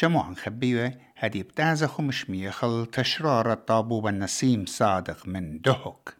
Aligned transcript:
شموعن 0.00 0.36
خبيوة 0.36 0.92
هدي 1.16 1.42
بتازة 1.42 1.86
خمش 1.86 2.30
ميخل 2.30 2.86
تشرار 2.86 3.52
الطابوب 3.52 4.06
النسيم 4.06 4.66
صادق 4.66 5.28
من 5.28 5.60
دهك 5.60 6.17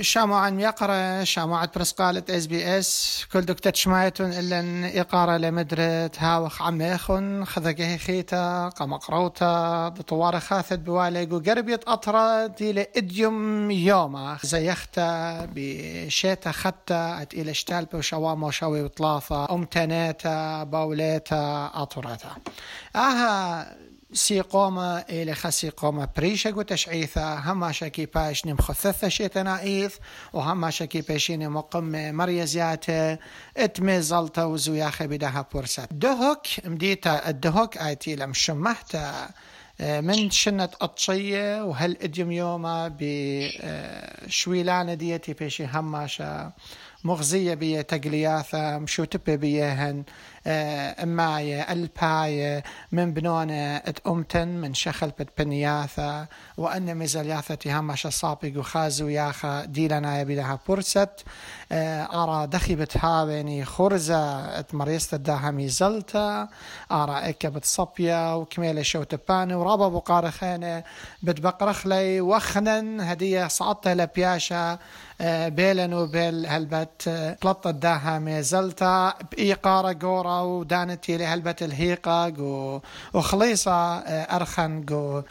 شامعا 0.00 0.50
يقرأ 0.50 1.24
شامعة 1.24 1.70
برسقالة 1.76 2.22
إس 2.30 2.46
بي 2.46 2.78
إس 2.78 3.24
كل 3.32 3.40
دكتة 3.40 3.72
شمايتون 3.74 4.32
إلا 4.32 5.00
إقارة 5.00 5.36
لمدرت 5.36 6.16
هاوخ 6.18 6.62
عميخن 6.62 7.44
خذقه 7.44 7.96
خيتا 7.96 8.68
قمقروتا 8.68 9.88
دطوار 9.88 10.40
خاثت 10.40 10.78
بواليق 10.78 11.32
وقربيت 11.32 11.88
أطرة 11.88 12.46
إلى 12.60 12.86
إديوم 12.96 13.70
يوما. 13.70 14.38
زيختا 14.42 15.48
بشيتا 15.54 16.52
ختا 16.52 17.26
إلى 17.34 17.50
اشتال 17.50 17.84
بوشواما 17.84 18.46
وشوي 18.46 18.82
وطلاثة 18.82 19.54
أمتنيتا 19.54 20.64
باوليتا 20.64 21.70
أطرتا 21.74 22.30
آها 22.96 23.76
سي 24.16 24.40
قومة 24.40 24.98
إلى 24.98 25.34
خسي 25.34 25.70
قومة 25.70 26.08
بريشة 26.16 26.56
وتشعيثة 26.56 27.52
هما 27.52 27.72
شكي 27.72 28.06
باش 28.06 28.46
نم 28.46 28.56
خثثة 28.56 29.08
شيتنا 29.08 29.60
إيث 29.60 29.96
وهما 30.32 30.70
شكي 30.70 31.00
باشين 31.00 31.50
مقم 31.50 32.14
مريزيات 32.14 32.84
اتمي 33.56 34.00
زلطة 34.00 34.46
وزوياخة 34.46 35.06
بدها 35.06 35.46
بورسات 35.52 35.88
دهوك 35.92 36.46
مديتا 36.64 37.28
الدهوك 37.28 37.76
آيتي 37.76 38.16
لم 38.16 38.32
شمحتا 38.34 39.28
من 39.80 40.30
شنة 40.30 40.68
أطشية 40.80 41.64
وهل 41.64 41.96
إديم 42.02 42.32
يوما 42.32 42.96
بشويلانة 44.26 44.94
ديتي 44.94 45.32
بيشي 45.32 45.66
هماشا 45.66 46.52
مغزية 47.04 47.54
بيه 47.54 47.80
تقلياثة 47.80 48.78
مشوتبة 48.78 49.34
بيهن 49.34 50.04
أماية 50.46 51.60
الباية 51.72 52.62
من 52.92 53.12
بنونة 53.12 53.82
أمتن 54.06 54.48
من 54.48 54.74
شخل 54.74 55.12
بنياثة 55.38 56.26
وأن 56.56 56.96
مزالياثة 56.96 57.78
همش 57.78 58.06
صابق 58.06 58.52
وخازو 58.56 59.08
ياخا 59.08 59.64
ديلنا 59.64 60.20
يبيلها 60.20 60.58
برست 60.68 61.24
أرى 61.72 62.46
دخبت 62.46 62.96
هاويني 62.96 63.64
خرزة 63.64 64.64
مريست 64.72 65.14
الداها 65.14 65.50
ميزلتا 65.50 66.48
أرى 66.92 67.28
إكبت 67.28 67.64
صبية 67.64 68.36
وكميلة 68.36 68.82
شوتباني 68.82 69.54
ورابا 69.54 69.88
بقارخانة 69.88 70.82
بتبقرخ 71.22 71.86
لي 71.86 72.20
وخنن 72.20 73.00
هدية 73.00 73.46
صعدت 73.48 73.88
لبياشا 73.88 74.78
بيلن 75.48 75.94
وبيل 75.94 76.46
هلبت 76.46 77.36
طلطت 77.40 77.68
داها 77.74 78.18
ميزلتا 78.18 79.14
بإيقارة 79.32 79.92
قورة 80.36 80.58
ودانتي 80.58 81.16
لهلبة 81.16 81.56
الهيقة 81.62 82.32
وخليصة 83.14 83.98
أرخن 84.36 84.84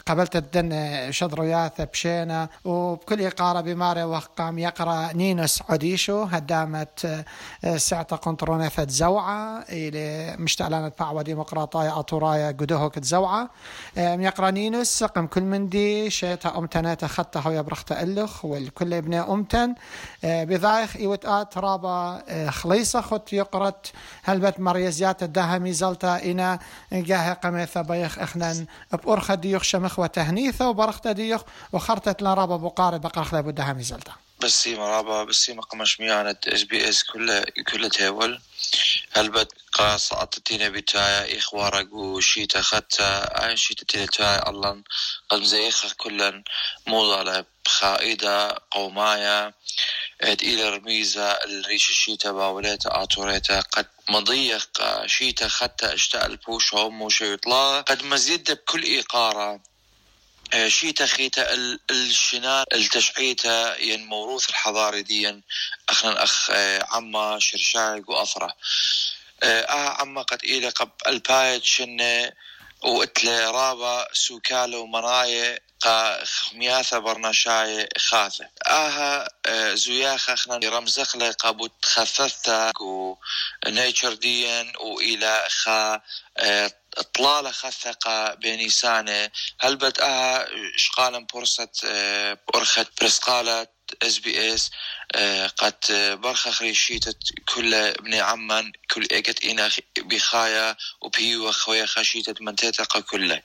قبلت 0.06 0.36
الدن 0.36 0.72
شضروياث 1.10 1.80
بشينا 1.80 2.48
وبكل 2.64 3.22
إقارة 3.22 3.60
بماري 3.60 4.04
وقام 4.04 4.58
يقرأ 4.58 5.12
نينوس 5.12 5.62
عديشو 5.68 6.22
هدامت 6.22 7.24
سعتا 7.76 8.16
قنطرونيثة 8.16 8.86
زوعة 8.88 9.64
إلى 9.68 10.36
مشتعلانة 10.38 10.92
باعوة 10.98 11.22
ديمقراطية 11.22 11.98
أطورايا 11.98 12.48
قدوهوك 12.48 12.98
زوعة 12.98 13.50
يقرأ 13.96 14.50
نينوس 14.50 15.04
قم 15.04 15.26
كل 15.26 15.42
من 15.42 15.68
دي 15.68 16.10
شيتا 16.10 16.58
أمتناتا 16.58 17.06
خطة 17.06 17.40
هو 17.40 17.50
يبرخت 17.50 17.92
ألخ 17.92 18.44
والكل 18.44 18.94
ابن 18.94 19.14
أمتن. 19.14 19.74
بذايخ 20.24 20.96
إيوت 20.96 21.26
رابا 21.56 22.22
خليصة 22.50 23.00
خط 23.00 23.32
يقرأت 23.32 23.86
هلبت 24.24 24.60
مريزيات 24.86 25.22
الدهمي 25.22 25.72
زلتا 25.72 26.24
إنا 26.24 26.58
جاه 26.92 27.32
قميثة 27.32 27.82
بيخ 27.82 28.18
إخنان 28.18 28.66
بأرخة 28.92 29.34
ديوخ 29.34 29.62
شمخ 29.62 29.98
وتهنيثة 29.98 30.68
وبرخت 30.68 31.08
ديوخ 31.08 31.42
وخرطت 31.72 32.22
لرابا 32.22 32.56
بقارب 32.56 33.00
بقرخ 33.00 33.34
لابو 33.34 33.50
دهمي 33.50 33.82
زلتا. 33.82 34.12
بسي 34.40 34.76
مرابا 34.76 35.24
بسي 35.24 35.54
مقمش 35.54 36.00
ميانة 36.00 36.36
اس 36.48 36.62
بي 36.62 36.88
اس 36.88 37.04
كل 37.04 37.44
كل 37.44 37.90
تيول 37.90 38.40
هلبت 39.12 39.52
قاس 39.72 40.12
عطتينا 40.12 40.68
بتايا 40.68 41.38
إخوارق 41.38 41.94
وشيتا 41.94 42.62
ختا 42.62 43.44
أين 43.44 43.56
شيتا 43.56 44.06
تينا 44.06 44.48
الله 44.50 44.82
قد 45.28 45.40
مزيخة 45.40 45.88
كلا 45.96 46.42
موضة 46.86 47.44
بخائدة 47.64 48.58
قومايا 48.70 49.52
إلى 50.22 50.68
رميزة 50.68 51.30
الريش 51.32 51.90
الشيتا 51.90 52.32
باوليتا 52.32 53.02
آتوريتا. 53.02 53.60
قد 53.60 53.86
مضيق 54.08 55.06
شيتا 55.06 55.48
ختا 55.48 55.94
اشتاء 55.94 56.26
البوش 56.26 56.74
هم 56.74 57.08
يطلع. 57.20 57.80
قد 57.80 58.02
مزيد 58.02 58.50
بكل 58.50 58.82
إيقارة 58.82 59.60
شيتا 60.66 61.06
خيتا 61.06 61.54
الشنان 61.90 62.64
التشعيتا 62.72 63.76
ين 63.76 64.06
موروث 64.06 64.48
الحضاري 64.48 65.02
ديا. 65.02 65.42
أخنا 65.88 66.22
اخ 66.22 66.50
عما 66.94 67.38
شرشاق 67.38 68.10
وافره 68.10 68.56
آه 69.42 69.88
عما 70.00 70.22
قد 70.22 70.44
إلى 70.44 70.68
قب 70.68 70.90
البايت 71.06 71.64
شنة. 71.64 72.32
واتلي 72.84 73.44
رابا 73.44 74.08
سوكالة 74.12 74.78
ومناية 74.78 75.60
قا 75.80 76.24
خمياثة 76.24 76.98
برناشاية 76.98 77.88
خاثة 77.98 78.48
آها 78.66 79.28
زوياخة 79.74 80.34
خنا 80.34 80.60
رمزخلة 80.64 81.32
قابوت 81.32 81.72
خففتا 81.84 82.72
و 82.80 83.16
نيتشر 83.66 84.14
ديا 84.14 84.72
وإلى 84.80 85.46
خا 85.48 86.00
اطلالة 86.98 87.50
خثقة 87.50 88.34
بنيسانة 88.34 89.30
هل 89.60 89.76
بدأها 89.76 90.46
شقالا 90.76 91.18
بورصة 91.18 91.68
أرخت 92.54 92.86
برسقالة 93.00 93.66
اس 94.02 94.18
بي 94.18 94.54
اس 94.54 94.70
قد 95.56 95.74
برخة 96.22 96.50
خريشيتة 96.50 97.14
كل 97.54 97.74
ابن 97.74 98.14
عمان 98.14 98.72
كل 98.90 99.06
اجت 99.12 99.44
إنا 99.44 99.70
بخايا 99.98 100.76
وبيو 101.00 101.52
خويا 101.52 101.86
خشيتة 101.86 102.34
منتطقة 102.40 103.00
كله. 103.00 103.42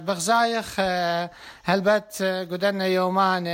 بغزايخ 0.00 0.80
هلبت 1.64 2.22
قدرنا 2.50 2.86
يومان 2.86 3.46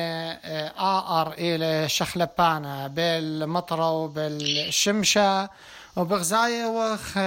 آر 0.79 1.33
إلى 1.33 1.89
شخلبانا 1.89 2.87
بالمطرة 2.87 3.91
وبالشمشة 3.91 5.51
وبغزاية 5.97 6.67
وخ 6.67 7.19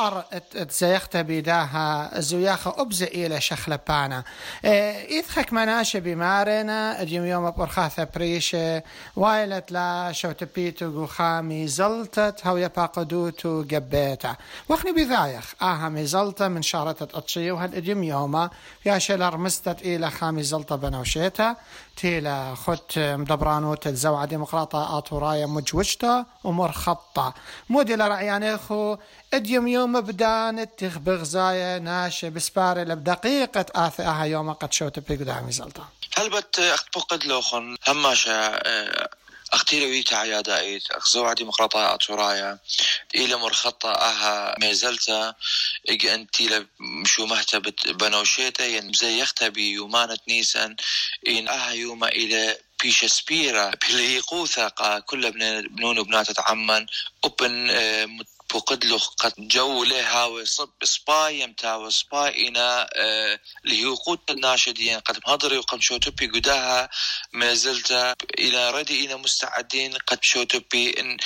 آر 0.00 0.24
تزيخت 0.68 1.16
بيداها 1.16 2.20
زوياخة 2.20 2.74
أبزة 2.78 3.06
إلى 3.06 3.40
شخلبانا. 3.40 4.24
إذخك 4.64 5.52
مناشة 5.52 5.98
بمارنا 5.98 7.02
اليوم 7.02 7.26
يوم 7.26 7.50
برخاثة 7.50 8.08
بريشة 8.14 8.82
وايلت 9.16 9.72
لا 9.72 10.12
شوتبيتو 10.12 11.06
خامي 11.06 11.68
زلتت 11.68 12.46
هو 12.46 12.56
يباقدوتو 12.56 13.62
قبيتا. 13.62 14.36
وخني 14.68 14.92
بذايخ 14.92 15.54
آها 15.62 15.88
مزلطة 15.88 16.48
من 16.48 16.62
شارة 16.62 16.96
أطشية 17.02 17.52
وهالإديم 17.52 18.02
يوما 18.02 18.50
يا 18.86 18.98
شلر 18.98 19.36
مستت 19.36 19.82
إلى 19.82 20.10
خامي 20.10 20.42
زلطة 20.42 20.76
بنوشيتا. 20.76 21.56
تيلا 21.96 22.54
خت 22.54 22.98
مدبرانوت 22.98 23.86
الزوعة 23.86 24.24
ديمقراطة 24.24 24.98
آتورايا 24.98 25.46
مجوجتا 25.46 26.24
ومر 26.44 26.72
خطة. 26.72 27.34
مودي 27.70 27.96
لرعياني 27.96 28.58
خو 28.58 28.96
اديم 29.34 29.68
يوم 29.68 30.00
بدان 30.00 30.58
اتخ 30.58 30.98
بغزايا 30.98 31.78
ناشي 31.78 32.30
بسباري 32.30 32.84
لبدقيقة 32.84 33.66
آثئها 33.74 34.24
يوم 34.24 34.52
قد 34.52 34.72
شوت 34.72 34.98
بي 34.98 35.16
قدامي 35.16 35.52
زلطة. 35.52 35.88
هل 36.16 36.30
بت 36.30 36.58
أخت 36.58 36.98
بقد 36.98 37.24
لوخن 37.24 37.76
هماشا 37.88 38.60
عيادائيت 40.12 40.90
أخزو 40.90 41.24
عدي 41.24 41.44
مقرطة 41.44 41.94
أتورايا 41.94 42.58
إلى 43.14 43.36
مرخطة 43.36 43.90
أها 43.92 44.54
ميزلتا 44.60 45.34
أجي 45.88 46.14
انتي 46.14 46.66
مشو 46.80 47.26
مهتا 47.26 47.58
بنوشيتا 47.86 48.66
ين 48.66 48.92
زيختا 48.92 49.48
بيومانة 49.48 50.18
نيسان 50.28 50.76
إن 51.28 51.48
أها 51.48 51.70
يوما 51.70 52.08
إلى 52.08 52.58
بيش 52.82 53.04
سبيرا 53.04 53.70
بليقوثا 53.88 54.68
كل 55.06 55.30
بنون 55.70 55.98
وبنات 55.98 56.50
عمان 56.50 56.86
أوبن 57.24 57.70
فقد 58.50 58.84
له 58.84 58.98
قد 58.98 59.32
جو 59.38 59.84
له 59.84 60.00
هاوي 60.12 60.46
صب 60.46 60.84
سباي 60.84 61.40
يمتاوي 61.40 61.90
سباي 61.90 62.48
إنا 62.48 62.88
آه 62.94 63.40
اللي 63.64 63.84
هو 63.84 63.94
قوت 63.94 64.30
الناشدين. 64.30 64.98
قد 64.98 65.18
مهضري 65.26 65.58
وقد 65.58 65.80
شوتوبي 65.80 66.26
قداها 66.26 66.90
ما 67.32 67.54
زلت 67.54 68.16
إلى 68.38 68.70
ردي 68.70 69.06
إنا 69.06 69.16
مستعدين. 69.16 69.92
قد 69.96 70.18
شوتوبي 70.22 71.00
إن 71.00 71.16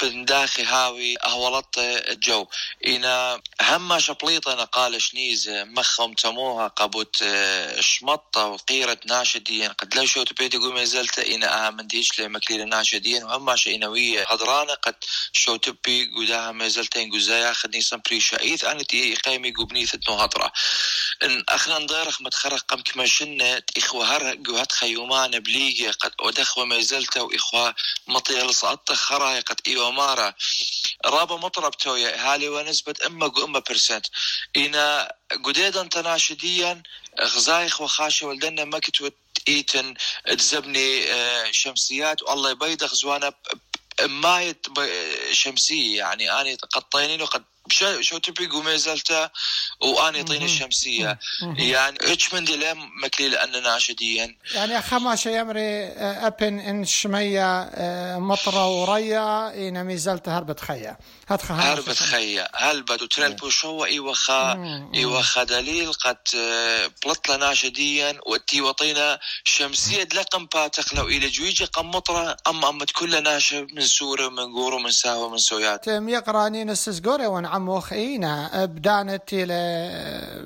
بنداخي 0.00 0.62
هاوي 0.64 1.16
أهولط 1.24 1.78
الجو. 1.78 2.46
إنا 2.86 3.40
هم 3.62 3.98
شبليطة 3.98 4.64
قال 4.64 5.02
شنيز 5.02 5.48
مخهم 5.48 6.14
تموها 6.14 6.68
قبوت 6.68 7.16
آه، 7.22 7.80
شمطة 7.80 8.46
وقيرة 8.46 8.98
ناشدين. 9.06 9.68
قد 9.68 9.94
لا 9.94 10.06
شوتوبي 10.06 10.48
تقول 10.48 10.74
ما 10.74 10.84
زلت 10.84 11.18
إنا 11.18 11.66
أهم 11.66 11.80
ديش 11.80 12.20
لمكليل 12.20 12.60
الناشدين 12.60 13.24
وهم 13.24 13.56
شينوية 13.56 14.24
هضرانة 14.28 14.74
قد 14.74 14.94
شوتوبي 15.32 16.15
قداها 16.16 16.52
ما 16.52 16.68
زلتين 16.68 17.12
قزايا 17.12 17.52
خدني 17.52 17.80
سمبري 17.80 18.20
شايث 18.20 18.64
أنا 18.64 18.82
تي 18.82 19.14
قيمي 19.14 19.50
قبني 19.50 19.86
ثتنو 19.86 20.14
هضرة 20.14 20.52
إن 21.22 21.44
أخنا 21.48 21.78
نضيرخ 21.78 22.22
متخرق 22.22 22.64
قم 22.68 22.80
كما 22.80 23.06
شنة 23.06 23.62
إخوة 23.76 24.16
هر 24.16 24.38
قوهت 24.46 24.72
خيومان 24.72 25.40
بليجي 25.40 25.90
قد 25.90 26.12
ودخوة 26.22 26.64
ما 26.64 26.80
زلت 26.80 27.16
وإخوة 27.16 27.74
مطيل 28.06 28.54
صعدت 28.54 28.92
خراي 28.92 29.40
قد 29.40 29.60
إيوة 29.66 29.90
مارا. 29.90 30.34
رابا 31.04 31.36
مطرب 31.36 31.76
تويا 31.76 32.34
هالي 32.34 32.48
ونسبة 32.48 32.94
إما 33.06 33.26
قو 33.28 33.44
إما 33.44 33.58
برسنت 33.58 34.06
إنا 34.56 35.12
قديدا 35.44 35.82
تناشديا 35.82 36.82
غزايخ 37.20 37.80
وخاشة 37.80 38.26
ولدنا 38.26 38.64
ما 38.64 38.78
كتوت 38.78 39.14
إيتن 39.48 39.94
تزبني 40.38 41.12
آه، 41.12 41.50
شمسيات 41.50 42.22
والله 42.22 42.50
يبيض 42.50 42.84
غزوانا 42.84 43.32
ماية 44.00 44.60
شمسية 45.32 45.98
يعني 45.98 46.32
أنا 46.32 46.54
قطيني 46.54 47.16
له 47.16 47.26
قد 47.26 47.44
شو 47.70 48.00
شو 48.00 48.18
تبي 48.18 48.46
قومي 48.46 48.78
زلتا 48.78 49.30
واني 49.80 50.22
طين 50.22 50.42
الشمسية. 50.42 51.18
يعني 51.56 51.98
إيش 52.02 52.34
من 52.34 52.44
دي 52.44 52.56
لم 52.56 52.90
مكلي 53.04 53.28
لأن 53.28 53.62
ناشديا. 53.62 54.36
يعني 54.54 54.82
خماشة 54.82 55.28
يمري 55.28 55.84
آه، 55.86 56.26
أبن 56.26 56.58
إن 56.58 56.84
شمية 56.84 57.62
آه، 57.62 58.18
مطرة 58.18 58.66
وريا 58.68 59.54
إن 59.68 59.84
ميزلت 59.84 60.28
هربت 60.28 60.60
خيا 60.60 60.96
هربت 61.28 61.98
خيا 61.98 62.48
هلبت 62.54 63.02
وترى 63.02 63.26
البوشو 63.26 63.84
اي 63.84 64.00
وخا 64.00 64.52
اي 64.94 65.04
وخا 65.04 65.44
دليل 65.44 65.92
قد 65.92 66.16
آه، 66.36 66.90
بلطلة 67.04 67.36
ناشديا 67.36 68.20
وتي 68.26 68.60
وطينا 68.60 69.18
شمسية 69.44 70.02
دلقم 70.02 70.46
باتخ 70.46 70.94
لو 70.94 71.06
إلى 71.06 71.28
جويجة 71.28 71.64
قم 71.64 71.90
مطرة 71.90 72.36
أما 72.46 72.68
أما 72.68 72.84
كل 72.84 73.22
ناشب 73.22 73.66
من 73.72 73.82
سورة 73.82 74.28
من 74.28 74.52
قورو 74.52 74.78
من 74.78 74.90
ساوة 74.90 75.28
من 75.28 75.38
سويات. 75.38 75.84
تم 75.84 76.08
يقرأني 76.08 76.64
نسسقوري 76.64 77.26
ونعم 77.56 77.68
وخينا 77.68 78.64
بدانت 78.64 79.32
إلى 79.32 79.54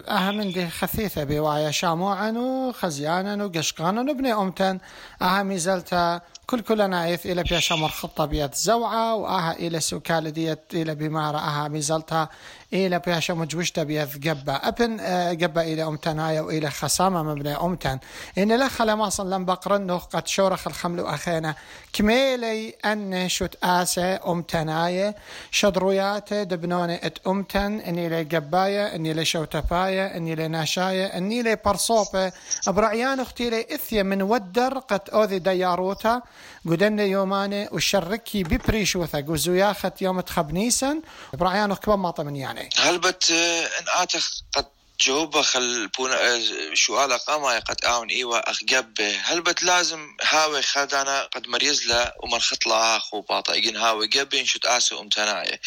أهم 0.09 0.43
دي 0.43 0.69
خثيثة 0.69 1.25
بوايا. 1.25 1.71
شاموعا 1.71 2.31
وخزيانا 2.31 3.45
وقشقانا 3.45 4.01
وبني 4.01 4.33
أمتن. 4.33 4.79
أهم 5.23 5.57
زلتا 5.57 6.21
كل 6.47 6.61
كل 6.61 6.91
نايث 6.91 7.27
إلى 7.27 7.43
بيا 7.43 7.61
شمر 7.61 7.89
خطة 7.89 8.25
بيت 8.25 8.55
زوعة. 8.55 9.15
وآها 9.15 9.53
إلى 9.53 9.81
سوكال 9.81 10.33
ديت 10.33 10.75
إلى 10.75 10.95
بمارة. 10.95 11.39
أها 11.39 11.69
ميزلتها 11.69 12.29
إلى 12.73 12.99
بيا 12.99 13.21
شمر 13.21 13.45
جوشتا 13.45 13.83
بيت 13.83 14.29
قبة 14.29 14.53
أبن 14.53 15.01
آه، 15.01 15.33
قبة 15.33 15.63
إلى 15.63 15.85
أمتنايا 15.85 16.41
وإلى 16.41 16.71
خسامة 16.71 17.23
مبني 17.23 17.57
أمتن 17.57 17.99
إن 18.39 18.61
لخ 18.67 18.83
لما 18.83 19.07
أصلا 19.07 19.35
لم 19.35 19.45
بقرنه 19.45 19.99
قد 19.99 20.29
شورخ 20.29 20.67
الخمل 20.67 21.01
أخينا 21.01 21.55
كميلي 21.93 22.75
أن 22.85 23.29
شت 23.29 23.59
آسة 23.65 24.31
أمتنايا 24.33 25.15
شدرويات 25.51 26.35
دبنونة 26.35 26.95
إت 26.95 27.19
أمتن 27.27 27.81
إني 27.81 28.09
لي 28.09 28.23
قباية 28.23 28.95
إني 28.95 29.13
لي 29.13 29.25
شوتفاية 29.25 30.07
إني 30.17 30.35
لي 30.35 30.49
ناشاية 30.49 31.07
إني 31.07 31.43
لي 31.43 31.57
برصوبة. 31.65 32.33
برعيان 32.67 33.21
أختي 33.21 33.51
لي 33.51 33.67
إثيا 33.75 34.03
من 34.03 34.23
ودر 34.23 34.79
قد 34.79 35.01
أوذي 35.13 35.39
دياروتا. 35.39 36.23
قدن 36.67 36.99
يوماني 36.99 37.69
وشركي 37.73 38.43
ببريشوثا. 38.43 39.21
قوزوياخت 39.21 40.03
يوم 40.03 40.21
تخبنيسا 40.21 41.01
برعيان 41.33 41.75
كبا 41.75 41.97
ما 41.97 42.13
يعني 42.19 42.60
هلبت 42.77 43.31
آه، 43.31 43.67
إن 43.67 43.85
آتخ 43.89 44.31
قد 44.57 44.67
جوبة 45.01 45.43
خل 45.43 45.89
بونا 45.89 46.45
سؤال 46.75 47.13
قاما 47.13 47.59
قد 47.59 47.85
آون 47.85 48.11
ايوا 48.11 48.51
أخجب. 48.51 49.01
هلبت 49.01 49.63
لازم 49.63 50.17
هاوي 50.23 50.63
خدانا 50.63 51.23
قد 51.23 51.49
مريزلا 51.49 52.17
ومرخط 52.23 52.67
لها 52.67 52.99
خو 52.99 53.21
باطا؟ 53.21 53.55
إجن 53.55 53.77
هاوي 53.77 54.07
جب 54.07 54.45
شت 54.45 54.67
آسو 54.67 55.01
امتناية 55.01 55.61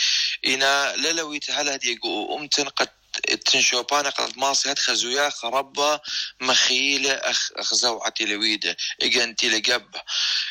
إنا 0.45 0.95
للويت 0.95 1.51
هل 1.51 1.69
هدي 1.69 1.99
أمتن 2.37 2.69
قد 2.69 2.89
تنشوبانا 3.45 4.09
قد 4.09 4.37
ماصي 4.37 4.69
هاد 4.69 4.79
خزويا 4.79 5.29
خربا 5.29 5.99
مخيلة 6.41 7.11
أخ 7.11 7.51
أخزوعتي 7.55 8.25
لويدة 8.25 8.77
إجنتي 9.01 9.49
لقب 9.49 9.95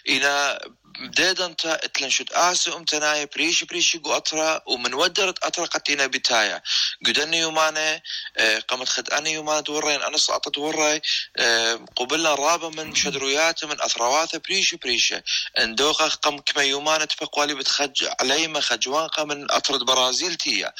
إنا 0.08 0.60
بديدا 1.00 1.46
انت 1.46 1.66
اتلنشد 1.66 2.32
آسو 2.32 2.76
امتنايا 2.76 3.28
بريش 3.36 3.64
بريش 3.64 3.96
قو 3.96 4.12
أطرا 4.16 4.62
ومن 4.66 4.94
ودرت 4.94 5.44
أطرا 5.44 5.66
قتينا 5.66 6.06
بتايا 6.06 6.62
قدني 7.06 7.38
يومانا 7.38 8.00
آه، 8.36 8.58
قمت 8.58 8.88
خد 8.88 9.10
أنا 9.10 9.28
يومانا 9.28 9.60
دورين 9.60 10.02
أنا 10.02 10.18
سقطت 10.18 10.58
وراي 10.58 11.02
آه، 11.36 11.84
قبلنا 11.96 12.34
رابا 12.34 12.68
من 12.68 12.94
شدرويات 12.94 13.64
من 13.64 13.82
أثرواثة 13.82 14.38
بريش 14.38 14.74
بريش 14.74 15.14
اندوقا 15.58 16.08
قم 16.08 16.38
كما 16.38 16.62
يومانا 16.62 17.04
تبقوالي 17.04 17.54
بتخج 17.54 18.08
عليما 18.20 18.60
خجوانقا 18.60 19.24
من 19.24 19.50
أطرد 19.50 19.80
برازيل 19.82 20.34
تيا 20.34 20.72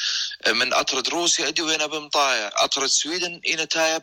آه، 0.46 0.52
من 0.52 0.72
أطرد 0.72 1.08
روسيا 1.08 1.48
أدي 1.48 1.62
وين 1.62 1.86
بمطايا 1.86 2.64
أطرد 2.64 2.86
سويدن 2.86 3.40
إنا 3.48 3.64
تايا 3.64 4.02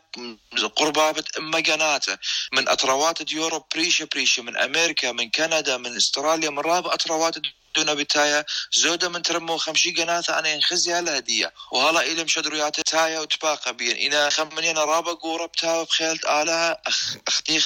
قربابة 0.75 1.23
إما 1.37 1.59
جناته 1.59 2.17
من 2.53 2.69
أطروات 2.69 3.23
ديوروب 3.23 3.63
بريشة 3.75 4.07
بريشة 4.13 4.43
من 4.43 4.57
أمريكا 4.57 5.11
من 5.11 5.29
كندا 5.29 5.77
من 5.77 5.98
استراليا 5.99 6.49
من 6.49 6.59
رابع 6.59 6.93
أطروات 6.93 7.35
دون 7.75 7.95
بتايا 7.95 8.45
زودة 8.73 9.09
من 9.09 9.21
ترمو 9.21 9.57
خمشي 9.57 9.91
قناثة 9.91 10.39
أنا 10.39 10.49
ينخزي 10.49 10.93
على 10.93 11.17
هدية. 11.17 11.53
وهلا 11.71 12.01
إلى 12.01 12.23
مشدريات 12.23 12.79
تايا 12.79 13.19
وتباقى 13.19 13.73
بين. 13.73 13.97
إنا 14.13 14.29
خمني 14.29 14.71
أنا 14.71 14.83
رابا 14.83 15.11
قورة 15.13 15.45
بتايا 15.45 15.83
بخيلت 15.83 16.25
آلها 16.25 16.81
أخ 16.87 17.15
أختي 17.27 17.59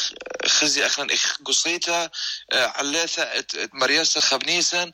خزي 0.48 0.86
أخنا 0.86 1.14
إخ 1.14 1.38
قصيتا 1.46 2.10
آه، 2.52 2.74
إت- 3.42 3.70
مريسة 3.74 4.20
خبنيسا 4.22 4.92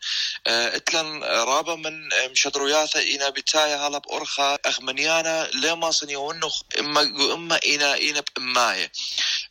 آه، 0.47 0.75
إتلن 0.75 1.23
رابا 1.23 1.75
من 1.75 2.09
مشدرياثة 2.31 3.15
إنا 3.15 3.29
بتايا 3.29 3.88
هلا 3.88 3.97
بأرخا 3.97 4.57
أخمنيانا 4.65 5.50
لما 5.53 5.91
صنيونو 5.91 6.50
إما 6.79 7.01
إما 7.33 7.59
إنا 7.65 7.97
إنا 7.97 8.23
بإماية 8.35 8.91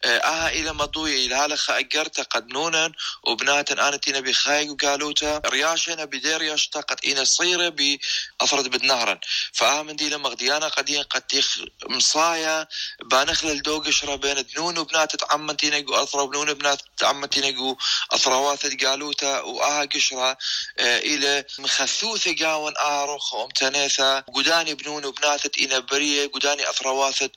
آها 0.05 0.49
إلى 0.49 0.73
مضوية 0.73 1.27
إلى 1.27 1.35
هالخ 1.35 1.71
أجرت 1.71 2.21
قد 2.21 2.49
نونا 2.49 2.93
وبنات 3.25 3.71
أنا 3.73 3.97
تينا 3.97 4.21
بخاي 4.21 4.71
وقالوتا. 4.71 5.41
رياشنا 5.49 6.05
بدير 6.05 6.39
رياشتا 6.39 6.81
قد 6.81 6.97
إنا 7.07 7.25
صيرة 7.25 7.69
بأفرد 7.69 8.69
بدنهرا 8.69 9.21
فآمن 9.53 9.97
دي 9.97 10.09
لما 10.09 10.29
غديانا 10.29 10.69
قدين 10.69 11.03
قد 11.03 11.23
تيخ 11.23 11.59
مصايا 11.89 12.67
بانخل 13.05 13.49
الدوق 13.49 13.91
شرا 13.91 14.17
بين 14.17 14.45
دنون 14.55 14.79
وبنات 14.79 15.17
تعمن 15.17 15.57
تينا 15.57 15.87
قو 15.87 15.95
أثرا 16.03 16.23
وبنون 16.23 16.55
بنات 16.55 16.83
تعمن 16.97 17.31
تينا 17.31 17.59
قو 17.59 17.77
أثرواثة 18.13 18.87
قالوتا 18.87 19.41
وآها 19.41 19.85
قشرة 19.85 20.39
آه، 20.79 20.99
إلى 20.99 21.45
مخثوثة 21.59 22.35
قاون 22.45 22.75
آروخ 22.77 23.35
ومتناثة 23.35 24.21
قداني 24.21 24.75
بنون 24.75 25.05
وبنات 25.05 25.59
إنا 25.59 25.79
برية 25.79 26.27
قداني 26.27 26.71
أثرواثة 26.71 27.31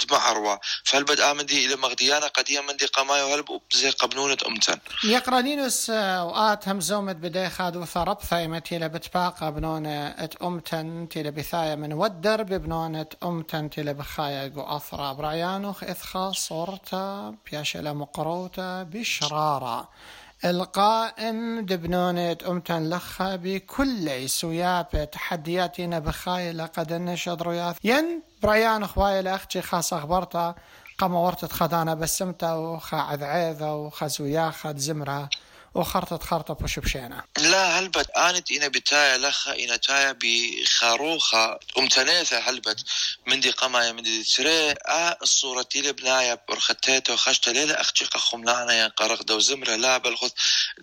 تمعروا 0.00 0.56
فهلبد 0.84 1.20
آمن 1.20 1.46
دي 1.46 1.66
إلى 1.66 1.76
مغديانا 1.76 2.26
قديا 2.26 2.60
من 2.60 2.76
دي 2.76 2.86
قمايا 2.86 3.22
وهلب 3.22 3.60
زي 3.72 3.90
قبنونة 3.90 4.36
أمتن. 4.46 4.78
يقرانينوس 5.04 5.90
وآت 5.90 6.68
همزومت 6.68 7.16
بدي 7.16 7.47
خادو 7.48 7.84
ثرب 7.84 8.20
ثايمة 8.20 8.58
تيلا 8.58 8.86
بتباقى 8.86 9.52
بنونة 9.52 10.06
ات 10.08 10.42
أمتن 10.42 11.08
تيلا 11.10 11.30
بثايا 11.30 11.74
من 11.74 11.92
ودر 11.92 12.42
ببنونة 12.42 13.06
أمتن 13.22 13.70
تيلا 13.70 13.92
بخايا 13.92 14.52
قو 14.56 14.76
أثرى 14.76 15.14
برعيانوخ 15.14 15.84
إثخا 15.84 16.32
صورتا 16.32 17.34
بياشلا 17.46 17.92
مقروتا 17.92 18.82
بشرارة 18.82 19.88
القائم 20.44 21.66
دبنونة 21.66 22.36
أمتن 22.48 22.90
لخا 22.90 23.36
بكل 23.36 24.30
سيابة 24.30 25.04
تحدياتنا 25.04 25.98
بخايا 25.98 26.52
لقد 26.52 26.92
النشد 26.92 27.42
رياث 27.42 27.76
ين 27.84 28.22
بريان 28.42 28.86
خوايا 28.86 29.22
لأختي 29.22 29.62
خاص 29.62 29.92
أخبرتا 29.94 30.54
قام 30.98 31.14
ورتت 31.14 31.52
خدانا 31.52 31.94
بسمتا 31.94 32.54
وخا 32.54 32.96
عذعيذة 32.96 33.74
وخا 33.74 34.06
زوياخة 34.06 34.76
زمرة 34.76 35.28
وخرطة 35.78 36.18
خرطة 36.18 36.54
بوش 36.54 36.78
لا 37.38 37.78
هلبت 37.78 38.10
آنت 38.10 38.52
إنا 38.52 38.68
بتايا 38.68 39.18
لخا 39.18 39.58
إنا 39.64 39.76
تايا 39.76 40.16
بخاروخة 40.22 41.58
أمتناثة 41.78 42.38
هلبت 42.38 42.84
من 43.26 43.40
دي 43.40 43.50
قما 43.50 43.92
من 43.92 44.02
دي 44.02 44.24
تري؟ 44.24 44.70
آ 44.70 45.16
الصورة 45.22 45.62
تيلي 45.62 45.92
بنايا 45.92 46.38
برختيته 46.48 47.12
وخشت 47.12 47.48
ليلة 47.48 47.74
أخشيق 47.74 48.16
خملانا 48.16 48.72
يا 48.72 48.86
قرق 48.86 49.22
دو 49.22 49.38
زمرة 49.38 49.74
لا 49.76 49.98
بالخذ 49.98 50.30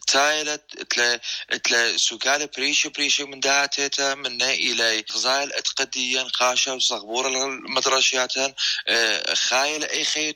تايلة 0.08 0.60
تلا 0.90 1.20
تلا 1.64 1.98
سكالة 1.98 2.50
بريشة 2.58 2.90
بريشة 2.90 3.26
من 3.26 3.40
داتيتا 3.40 4.16
من 4.16 4.42
إلى 4.42 5.04
غزايل 5.14 5.54
أتقديا 5.54 6.24
قاشة 6.24 6.74
وصغبورة 6.74 7.28
المدرشياتن 7.28 8.54
آه، 8.88 9.34
خايل 9.34 9.84
أي 9.84 10.06
خيط 10.06 10.36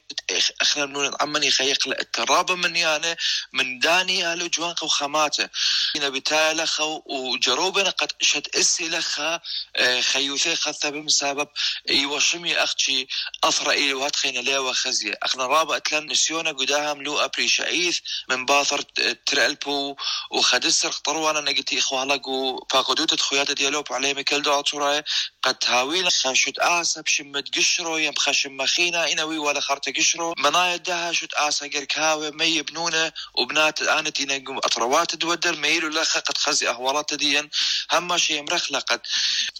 أخنا 0.61 0.85
من 0.85 1.11
عمني 1.21 1.51
خيق 1.51 1.87
الترابة 1.87 2.55
من 2.55 2.75
يانا 2.75 3.15
من 3.53 3.79
داني 3.79 4.33
ألو 4.33 4.49
جوانق 4.50 4.84
وخاماته 4.84 5.50
هنا 5.96 6.10
بتايا 6.10 6.53
لخا 6.53 6.84
وجروبنا 7.06 7.89
قد 7.89 8.12
شد 8.22 8.48
اسي 8.56 8.89
لخا 8.89 9.39
آه، 9.75 10.01
خيوثي 10.01 10.56
خثة 10.56 10.89
بمسبب 10.89 11.48
يوشمي 11.89 12.63
أختي 12.63 13.08
أثر 13.44 13.72
إلي 13.72 13.94
وهتخين 13.94 14.38
ليوا 14.39 14.74
خزية 14.74 15.13
أخنا 15.24 15.46
رابع 15.46 15.77
أتلن 15.77 16.12
نسيونا 16.12 16.51
قداها 16.51 16.94
ملو 16.94 17.20
أبريشايث 17.20 18.00
من 18.29 18.46
باثر 18.46 18.82
ترألبو 19.25 19.96
وخدسر 20.32 20.91
طروانا 20.91 21.41
نقتي 21.41 21.79
إخوالقو 21.79 22.65
فاقدوت 22.72 23.13
تخويات 23.13 23.51
ديالوب 23.51 23.94
عليه 23.94 24.13
مكل 24.13 24.41
دعاتوراي 24.41 25.03
قد 25.44 25.58
هاويل 25.65 26.12
خشت 26.12 26.60
آسا 26.60 27.01
بشمت 27.01 27.58
قشرو 27.58 27.98
يم 27.98 28.13
خشم 28.18 28.58
مخينا 28.58 29.12
إنوي 29.12 29.38
ولا 29.38 29.60
خرت 29.60 29.98
قشرو. 29.98 30.34
منايا 30.38 30.75
دها 30.77 31.12
شت 31.12 31.34
آسا 31.34 31.68
قركاوي 31.74 32.32
مي 32.32 32.62
بنونة 32.62 33.12
وبنات 33.36 33.82
آنت 33.82 34.22
إنا 34.31 34.57
أطروات 34.57 35.15
تودر 35.15 35.55
ميلو 35.55 35.88
لخا 35.88 36.19
قد 36.19 36.38
خزي 36.38 36.69
أهوالات 36.69 37.13
ديا 37.13 37.50
هما 37.93 38.17
شي 38.17 38.41
مرخلة 38.41 38.79
قد 38.79 39.01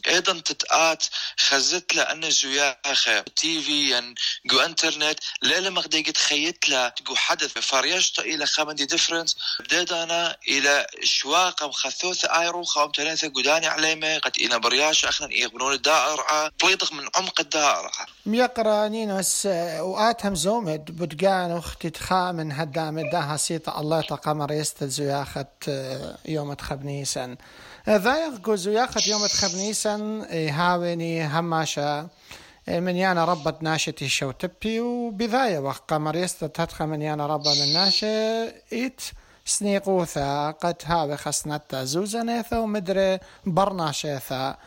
أيضا 0.08 0.34
تتآت 0.34 1.06
خزت 1.40 1.94
لأن 1.94 2.32
زياخة 2.32 3.20
تي 3.36 3.62
في 3.62 3.92
ين 3.92 4.16
جو 4.46 4.60
إنترنت 4.60 5.20
ليلة 5.44 5.70
مغدي 5.70 6.02
قد 6.02 6.18
خيت 6.18 6.70
لا 6.70 6.96
جو 7.08 7.16
حدث 7.16 7.58
فريشت 7.58 8.20
إلى 8.20 8.46
خمندي 8.46 8.86
ديفرنس 8.86 9.36
بديت 9.60 9.92
أنا 9.92 10.38
إلى 10.48 10.88
شواقة 11.04 11.68
مخثوثة 11.68 12.40
آيرو 12.42 12.64
خام 12.64 12.92
ثلاثة 12.98 13.30
قداني 13.30 13.68
عليمة 13.68 14.18
قد 14.18 14.32
إنا 14.42 14.58
برياش 14.58 15.06
أخنا 15.06 15.34
يغبنون 15.34 15.74
الدائرة. 15.74 16.52
طليطق 16.60 16.94
من 16.94 17.10
عمق 17.16 17.40
الدائرة. 17.40 17.92
ميقرا 18.26 18.88
نينوس 18.88 19.46
وآتهم 19.80 20.36
زومد 20.36 20.86
بدقان 20.92 21.58
أختي 21.58 21.90
تخامن 21.90 22.52
هدام 22.52 23.10
داها 23.10 23.38
سيطة 23.38 23.80
الله 23.80 24.02
تقمر 24.02 24.59
يستلزو 24.60 25.04
ياخت 25.04 25.70
يوم 26.26 26.54
تخبنيسن 26.54 27.38
ذايق 27.90 28.40
جوزو 28.46 28.72
ياخت 28.72 29.08
يوم 29.08 29.26
تخبنيسن 29.28 30.22
هاوني 30.32 31.26
هماشا 31.26 32.10
من 32.68 32.96
يانا 32.96 33.26
ربت 33.26 33.64
ناشتي 33.64 34.08
شو 34.08 34.32
تبي 34.32 34.80
وبذاية 34.80 35.60
وقت 35.60 35.84
قمر 35.92 36.16
يستل 36.16 36.50
من 36.80 37.02
يانا 37.02 37.28
ربا 37.28 37.54
من 37.54 37.74
ناشا 37.74 38.44
إيت 38.74 39.02
سنيقوثا 39.46 40.52
قد 40.52 40.76
هاوي 40.86 41.18
خسنتا 41.18 41.84
زوزنيثا 41.84 42.58
ومدري 42.58 43.20
برناشيثا 43.46 44.58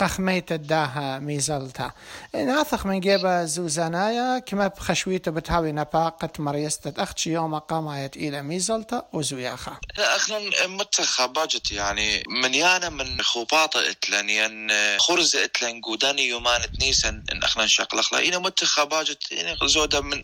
قخميت 0.00 0.52
الداها 0.52 1.18
ميزلتا 1.18 1.92
ناثخ 2.34 2.86
من 2.86 3.00
جيبا 3.00 3.44
زوزانايا 3.44 4.38
كما 4.38 4.66
بخشويته 4.68 5.30
بتهاوي 5.30 5.72
نباقة 5.72 6.30
مريستة 6.38 7.02
أختي 7.02 7.30
يوم 7.30 7.58
قامايت 7.58 8.16
إلى 8.16 8.42
ميزلتا 8.42 9.08
وزوياخا 9.12 9.80
اخنا 9.98 10.66
متخا 10.66 11.26
باجت 11.26 11.70
يعني 11.70 12.22
من 12.28 12.54
يانا 12.54 12.88
من 12.88 13.22
خوباطة 13.22 13.90
اتلن 13.90 14.30
ين 14.30 14.70
خرز 14.98 15.36
اتلن 15.36 15.80
قوداني 15.80 16.28
يومان 16.28 16.62
تنيسن 16.78 17.24
ان 17.32 17.42
اخنا 17.42 17.64
نشاق 17.64 17.94
الاخلا 17.94 18.28
أنا 18.28 18.38
متخا 18.38 18.84
باجت 18.84 19.22
زودة 19.64 20.00
من 20.00 20.22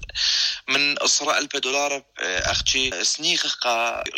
من 0.68 1.02
اسراء 1.02 1.38
الف 1.38 1.56
دولار 1.56 2.02
أختي 2.20 3.04
سنيخ 3.04 3.56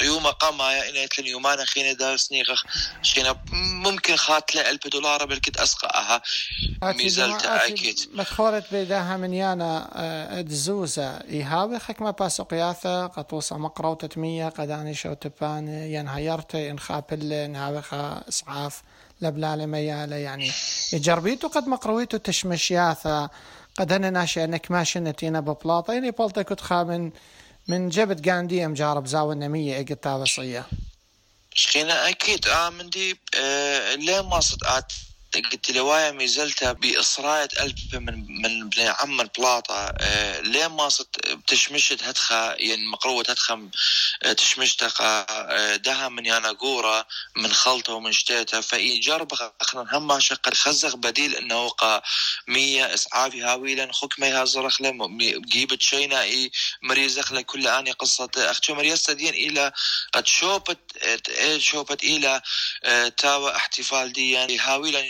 يوم 0.01 0.27
أنا 0.27 1.05
اتلن 1.05 1.27
يومان 1.27 1.65
خينا 1.65 1.93
دا 1.93 2.17
سنيخ 2.17 2.65
ممكن 3.53 4.17
خاتله 4.17 4.71
الف 4.71 4.87
دولار 4.87 5.27
بالكد 5.49 5.61
أسقأها. 5.61 6.23
ميزلتا 6.83 7.67
أكيد 7.67 7.99
مدخولت 8.13 8.65
بيداها 8.73 9.17
من 9.17 9.35
يانا 9.35 9.91
آه، 9.95 10.41
دزوزة 10.41 11.17
إيهاوي 11.21 11.79
خك 11.79 12.03
ما 12.03 12.11
باسو 12.11 12.43
قياثة 12.45 13.07
قطوسة 13.07 13.57
مقروتة 13.59 14.21
مية 14.21 14.49
قداني 14.49 14.95
شو 14.95 15.15
تبان 15.15 15.69
ين 15.69 16.09
هيرتي 16.09 16.71
إن 16.71 16.79
خابل 16.79 17.51
ناوخة 17.51 18.29
إسعاف 18.29 18.83
لبلالي 19.21 19.67
ميالة 19.67 20.17
يعني. 20.17 20.51
جربيتو 20.93 21.49
قد 21.49 21.69
مقرويتو 21.69 22.17
تشمشياثة 22.17 23.31
قد 23.79 23.93
أنا 23.93 24.11
ناشي 24.11 24.45
أنك 24.45 24.71
ما 24.71 24.85
شنتينا 24.85 25.41
ببلاطة. 25.41 25.93
يعني 25.93 26.11
بلطة 26.11 26.43
كنت 26.43 26.61
خامن 26.61 27.11
من 27.69 27.89
جبت 27.89 28.29
قاندية 28.29 28.67
مجارب 28.67 29.07
زاوية 29.07 29.37
نمية 29.37 29.81
إقتا 29.81 30.15
وصية 30.15 30.67
شخينا 31.55 32.09
أكيد 32.09 32.49
آه 32.49 32.71
من 32.71 32.91
دي 32.91 33.21
آه 33.35 33.95
ليه 33.95 34.21
ما 34.21 34.41
صدقات 34.41 34.93
قلت 35.35 35.77
وايا 35.77 36.11
ميزلتها 36.11 36.73
بإصراية 36.73 37.49
ألف 37.61 37.95
من 37.95 38.43
من 38.43 38.69
بني 38.69 38.89
عم 38.89 39.21
البلاطة 39.21 39.75
آه 40.01 40.41
ليه 40.41 40.67
ما 40.67 40.89
صت 40.89 41.29
بتشمشت 41.29 42.03
هدخة 42.03 42.53
يعني 42.53 42.87
مقروة 42.87 43.25
هدخة 43.29 43.69
آه 44.23 44.33
تشمشتها 44.33 45.27
آه 45.31 45.77
دها 45.77 46.09
من 46.09 46.27
يانا 46.27 46.53
قورة 46.53 47.07
من 47.37 47.53
خلطة 47.53 47.93
ومن 47.95 48.13
شتيتها 48.13 48.61
فإيجار 48.61 49.27
أخنا 49.61 49.87
هم 49.93 50.21
شقة 50.21 50.55
خزق 50.55 50.97
بديل 50.97 51.35
إنه 51.37 51.69
قا 51.69 52.03
مية 52.49 52.95
إسعافي 52.95 53.43
هاويلا 53.43 53.93
خك 53.93 54.21
ما 54.21 54.27
يهزرخ 54.29 54.81
له 54.81 55.09
جيبت 55.47 55.83
شينا 55.83 56.23
إي 56.23 56.51
مريزخ 56.83 57.33
له 57.33 57.41
كل 57.41 57.67
آني 57.67 57.91
قصة. 57.93 58.31
أختي 58.37 58.73
مريزة 58.73 59.13
دين 59.13 59.35
إلى 59.35 59.73
قد 60.13 60.27
شوبت 60.27 60.79
آه 61.39 61.59
شوبت 61.59 62.03
إلى 62.03 62.43
آه 62.85 63.09
تاوى 63.09 63.57
احتفال 63.57 64.13
دي 64.13 64.31
يعني 64.31 64.59
هاويلا 64.59 65.09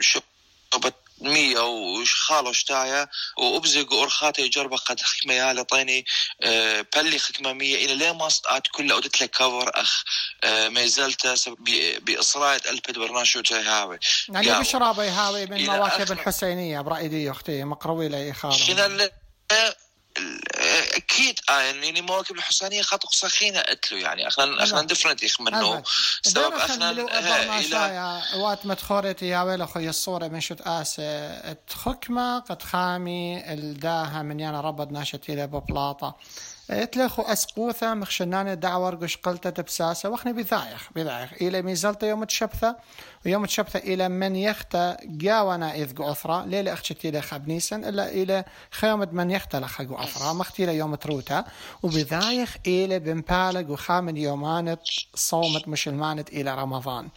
شوبت 0.00 0.94
مية 1.22 1.60
وخالو 1.60 2.52
شتايا 2.52 3.08
وأبزق 3.38 3.92
ورخاتي 3.92 4.48
جربة 4.48 4.76
قد 4.76 5.00
خكمة 5.00 5.34
يا 5.34 5.52
لطيني 5.52 6.04
آه 6.42 6.86
بلي 6.96 7.18
خكمة 7.18 7.52
مية. 7.52 7.84
إلى 7.84 7.94
ليه 7.94 8.12
ما 8.12 8.26
استطعت 8.26 8.62
كل 8.72 8.92
أودت 8.92 9.20
لك 9.22 9.30
كفر 9.30 9.70
أخ 9.74 10.04
آه 10.44 10.68
ما 10.68 10.86
زلت 10.86 11.48
بإصرار 12.00 12.60
ألبد 12.70 12.98
برناشو 12.98 13.40
تهاوي 13.40 13.98
يعني 14.28 14.60
بشرابة 14.60 15.08
هاوي 15.08 15.46
من 15.46 15.66
مواكب. 15.66 16.12
الحسينية 16.12 16.80
برأي 16.80 17.08
دي 17.08 17.30
أختي 17.30 17.64
مقروي 17.64 18.08
لي 18.08 18.32
خالو 18.32 18.54
أكيد 20.96 21.38
آه 21.50 21.60
يعني 21.60 22.00
مواكب 22.00 22.36
الحسانيه 22.36 22.82
خاطق 22.82 23.12
سخينة 23.12 23.58
اتلو 23.58 23.98
يعني. 23.98 24.28
اخنا 24.28 24.62
اخنا. 24.62 24.82
ديفرنت 24.82 25.22
يخ 25.22 25.40
منه. 25.40 25.82
سبب 26.22 26.52
اخنا 26.52 26.90
إلى 26.90 28.22
وقت 28.36 28.66
ما 28.66 28.74
تخورتي 28.74 29.28
يا 29.28 29.42
ويل 29.42 29.62
أخوي 29.62 29.88
الصورة 29.88 30.28
من 30.28 30.40
شوت 30.40 30.60
آسة 30.60 31.52
تخكمة 31.52 32.38
قد 32.38 32.62
خامي 32.62 33.52
الداها 33.52 34.22
من 34.22 34.40
يانا 34.40 34.60
ربض 34.60 34.92
ناشتي 34.92 35.34
له 35.34 35.46
ببلاطة 35.46 36.16
تلخو 36.92 37.22
أسقوثة 37.22 37.94
مخشنانة 37.94 38.54
دعور 38.54 38.94
قش 38.94 39.16
قلتة 39.16 39.50
تبساسة. 39.50 40.08
وخني 40.08 40.32
بذايخ 40.32 40.88
بذايخ. 40.94 41.32
إلى 41.32 41.62
ميزلت 41.62 42.02
يوم 42.02 42.24
تشبثة. 42.24 42.76
ويوم 43.26 43.46
تشبثة 43.46 43.78
إلى 43.78 44.08
من 44.08 44.36
يخت 44.36 44.76
جاونا 45.04 45.74
إذ 45.74 45.94
قعثرة 45.94 46.44
ليلة 46.44 46.72
أختي 46.72 47.08
إلى 47.08 47.22
خبنيسن 47.22 47.84
إلا 47.84 48.08
إلى 48.08 48.44
خيمة 48.70 49.08
من 49.12 49.30
يخت 49.30 49.56
لخ 49.56 49.82
قعثرة 49.82 50.32
مختي 50.32 50.64
إلى 50.64 50.76
يوم 50.76 50.94
تروتا. 50.94 51.44
وبذايخ 51.82 52.56
إلى 52.66 52.98
بمبالغ 52.98 53.72
وخامن 53.72 54.16
يومانت 54.16 54.80
صومت 55.14 55.68
مشلمانت 55.68 56.28
إلى 56.28 56.54
رمضان. 56.54 57.08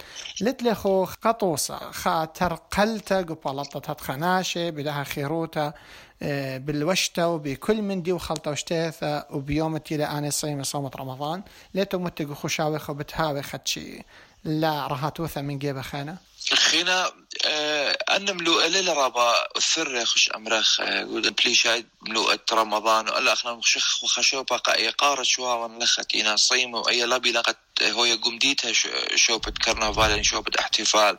لتلخو 0.42 1.06
قطوسة 1.22 1.92
خاطر 1.92 2.54
قلتة 2.54 3.22
قبلطة 3.22 3.80
تتخناشة 3.80 4.70
بدها 4.70 5.04
خيروتا 5.04 5.74
آه، 6.22 6.58
بالوشتة 6.58 7.28
وبكل 7.28 7.82
من 7.82 8.02
دي 8.04 8.12
وخلطة 8.12 8.52
وشتيثة 8.52 9.26
وبيوم 9.32 9.76
التيلة 9.76 10.18
أنا 10.18 10.30
صيمة 10.30 10.64
صومة 10.64 10.92
رمضان. 10.96 11.44
ليتو 11.74 12.00
متقو 12.00 12.34
خشاوي 12.34 12.80
خو 12.80 12.94
بتهاوي 12.94 13.42
خدشي 13.42 14.04
لا 14.46 14.88
رهاتوثة 14.88 15.42
من 15.42 15.60
جيبة 15.60 15.82
خانة. 15.82 16.18
خينا 16.54 17.12
آه 17.46 17.98
أنا 18.10 18.34
ملو 18.34 18.62
إلى 18.62 18.94
رابا 18.94 19.48
الثر 19.58 20.06
خش 20.06 20.30
أمرخ 20.36 20.82
آه، 20.82 21.04
قول 21.04 21.32
بليشاي 21.32 21.86
ملو 22.02 22.38
رمضان 22.54 23.10
ولا 23.10 23.34
أخنا 23.34 23.62
خشخ 23.64 24.04
وخشو 24.04 24.44
بقى 24.44 24.76
إيقارة 24.78 25.24
شوا 25.24 25.54
ونلخت 25.54 26.16
إنا 26.16 26.36
صيم 26.36 26.74
وأي 26.74 27.06
لبي 27.06 27.32
لقت 27.32 27.58
هو 27.82 28.04
قمديتها 28.24 28.72
شوبة 29.16 29.52
كرنفال 29.66 30.10
يعني 30.10 30.24
شوبة 30.24 30.52
احتفال. 30.60 31.18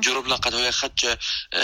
جرب 0.00 0.32
قد 0.32 0.54
هو 0.54 0.70
خدش 0.70 1.06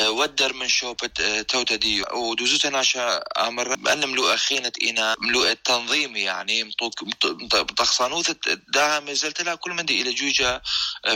ودر 0.07 0.53
من 0.53 0.69
شوبة 0.69 1.11
توتا 1.49 1.77
دي. 1.77 2.03
ودوزوتا 2.13 2.69
ناشا 2.71 3.17
أمر 3.39 3.75
بان 3.77 4.09
ملوء 4.09 4.37
خينة 4.37 4.73
أنا 4.91 5.17
ملوء 5.19 5.51
التنظيم 5.51 6.17
يعني 6.17 6.65
مطوك 6.65 7.03
مطخصانوثة 7.53 8.37
داها 8.69 9.01
مازلت 9.01 9.43
لها 9.43 9.55
كل 9.55 9.71
من 9.71 9.85
دي 9.87 10.03
إلى 10.03 10.13
جوجة 10.15 10.63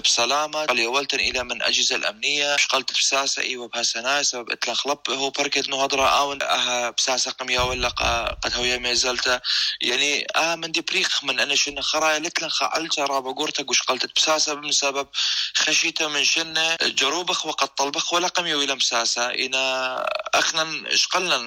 بسلامة. 0.05 0.65
قال 0.65 0.81
إلى 1.21 1.45
من 1.45 1.63
اجهزة 1.85 1.97
الأمنية 1.97 2.57
شقلت 2.57 2.93
بساسة 2.93 3.43
أيوه 3.43 3.69
بهالسنة 3.69 4.23
سبب 4.23 4.51
اتلا 4.51 4.75
خلب 4.75 4.99
هو 5.11 5.31
بركت 5.31 5.69
نو 5.69 5.81
هضرة 5.81 6.09
آون 6.09 6.43
أها 6.43 6.91
بساسة 6.91 7.31
قميا 7.31 7.61
ولا 7.61 7.89
قد 7.89 8.55
هو 8.55 8.79
مازلت 8.79 9.41
يعني 9.83 10.27
آه 10.37 10.55
من 10.55 10.73
دي 10.73 10.81
بريخ 10.81 11.25
من 11.25 11.41
أنا 11.41 11.55
شنو 11.55 11.83
خرايا 11.83 12.19
لتلن 12.19 12.49
خعلت 12.49 12.99
رابا 12.99 13.33
قورتك 13.33 13.71
وشقلت 13.71 14.11
بساسة 14.17 14.55
بسبب 14.55 15.09
خشيته 15.57 16.09
من 16.09 16.25
شنة. 16.25 16.77
جروبخ 16.83 17.47
وقد 17.47 17.69
طلبخ 17.69 18.13
ولا 18.13 18.29
قميو 18.29 18.63
إلى 18.63 18.75
مساسة 18.75 19.27
إنا 19.35 19.65
أخنا 20.35 20.97
شقلنا 20.97 21.39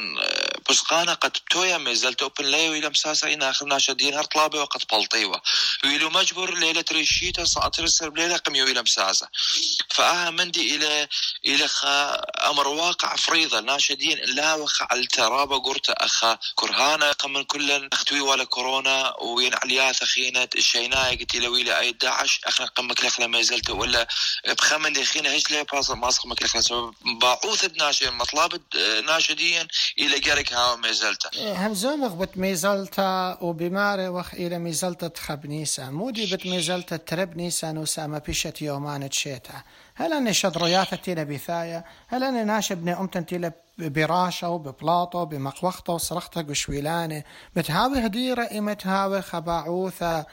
بسقانا 0.69 1.13
قد 1.13 1.31
بتويا 1.31 1.77
مازلت 1.77 2.21
أوبن 2.21 2.45
لايو 2.45 2.73
إلى 2.73 2.89
مساسة 2.89 3.33
إنا 3.33 3.49
اخنا 3.49 3.79
شدين 3.79 4.13
هرطلابة 4.13 4.61
وقد 4.61 4.81
بلطيوة. 4.91 5.41
ويلو 5.83 6.09
مجبر 6.09 6.53
ليلة 6.53 6.85
ريشيتا 6.91 7.45
ساعترسر 7.45 8.09
بليلة 8.09 8.37
قميو 8.37 8.65
إلى 8.67 8.81
مساسة 8.81 9.27
فأها 9.89 10.26
مندي 10.29 10.75
إلى 11.45 11.67
خا 11.67 12.13
أمر 12.49 12.67
واقع 12.67 13.15
فريضة 13.15 13.59
ناشدين. 13.59 14.17
لا 14.25 14.53
وخ 14.53 14.81
الترابة 14.93 15.59
قرت 15.59 15.89
أخا 15.89 16.37
كرهانة 16.55 17.11
قمن 17.11 17.43
كلن 17.43 17.89
أختوي 17.93 18.19
ولا 18.19 18.43
كورونا. 18.43 19.13
وين 19.21 19.51
علياث 19.63 20.03
اخينا 20.03 20.47
الشيناي 20.55 21.15
قلت 21.15 21.35
له 21.35 21.49
ويلا 21.49 21.79
أي 21.79 21.91
داعش. 21.91 22.41
أخنا 22.45 22.65
قمك 22.65 23.05
لخلا 23.05 23.27
ما 23.27 23.41
زلت. 23.41 23.69
ولا 23.69 24.07
بخمن 24.47 24.93
دي 24.93 25.01
اخينا 25.01 25.31
هيش 25.31 25.51
لي. 25.51 25.63
باص 25.63 25.91
ما 25.91 26.09
صخمك 26.09 26.43
لخلا 26.43 26.91
باعوث 27.21 27.65
بناشد 27.65 28.07
مطلب 28.07 28.61
ناشديا 29.05 29.67
إلى 29.99 30.19
جارك 30.19 30.53
ها 30.53 30.75
ما 30.75 30.91
زلت. 30.91 31.37
همزوم 31.37 32.05
غبت 32.05 32.37
ميزلتا 32.37 33.37
وبماري 33.41 34.07
وخ 34.07 34.33
إلى 34.33 34.59
ميزلتا 34.59 35.07
تخبنيسا 35.07 35.89
مودي 35.89 36.35
بت 36.35 36.45
ميزلتا 36.45 36.97
تربنيسا 36.97 37.71
نوسا 37.71 38.07
ما 38.07 38.17
بيشت 38.17 38.61
يومان 38.61 39.09
تشيتا 39.09 39.63
هل 39.99 40.13
أنا 40.13 40.31
شدريات 40.31 40.95
تيلا 40.95 41.23
بثايا 41.23 41.83
هل 42.07 42.23
أنا 42.23 42.43
ناشب 42.43 42.77
بني 42.77 42.99
أمتن 42.99 43.25
تيلا 43.25 43.51
براشة 43.77 44.49
وببلاطة 44.49 45.23
بمقوخته 45.23 45.93
وصرخته 45.93 46.41
قشويلانة 46.41 47.23
بتهاوي 47.55 48.05
هديرة 48.05 48.49
إمتهاوي 48.57 49.21
خباعوثة 49.21 50.25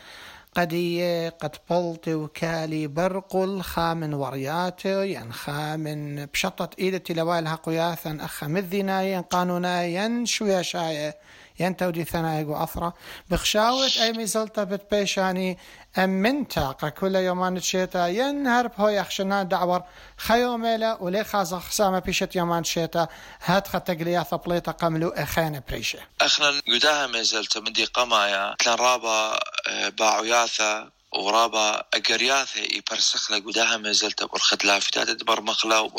قدية 0.54 1.28
قد 1.28 1.56
بلطي 1.71 2.14
وكالي 2.14 2.87
برقل 2.87 3.62
خامن 3.62 4.14
ورياتي 4.14 5.12
ين 5.12 5.33
خامن 5.33 6.26
بشطت 6.26 6.78
إيدتي 6.78 7.14
لوالها 7.14 7.54
قياثا 7.54 8.18
أخا 8.21 8.47
مذنا 8.47 9.21
قانونا 9.21 10.25
شويا 10.25 10.62
شاية. 10.62 11.16
ينتودي 11.58 12.04
ثنايق 12.04 12.49
وأثرة 12.49 12.94
بخشاوة 13.30 13.90
أي 14.00 14.12
ميزلتا 14.12 14.64
بتبيشاني 14.64 15.58
أمنتا 15.99 16.73
كل 16.73 17.14
يومان 17.14 17.61
تشيتا 17.61 18.06
ينهر 18.06 18.66
بهو 18.66 18.88
يخشنا 18.88 19.42
دعور. 19.42 19.82
خيو 20.16 20.56
ميلا 20.56 20.99
ولي 21.00 21.25
خازا 21.25 21.58
خسامة 21.58 21.99
بيشت 21.99 22.37
يومان 22.37 22.62
تشيتا. 22.62 23.08
هات 23.44 23.68
خطق 23.68 24.23
ثبليتا 24.23 24.73
قملو 24.73 25.08
أخينا 25.08 25.62
بريشة. 25.68 25.99
أخنا 26.20 26.61
قداها 26.68 27.06
ميزلتا 27.06 27.61
مدي 27.61 27.84
قمايا. 27.84 28.54
كان 28.58 28.75
رابا 28.75 29.38
آه، 29.68 29.88
باعو 29.88 30.25
ياثا. 30.25 30.93
ورابا 31.14 31.85
أقرياثة 31.94 32.61
يبرسخلا 32.61 33.37
قداها 33.38 33.76
ما 33.76 33.92
زلت 33.92 34.25
برخت 34.25 34.64
لافتات 34.64 35.11
دبر 35.11 35.40
مخلا 35.40 35.90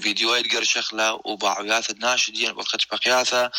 فيديوهات 0.00 0.54
قرشخلا 0.54 1.10
وباعوياثة 1.10 1.94
ناشدين 1.98 2.52
برخت 2.52 2.80
بقياثة. 2.92 3.50